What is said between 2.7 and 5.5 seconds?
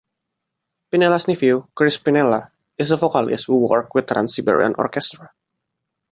is a vocalist who worked with Trans-Siberian Orchestra.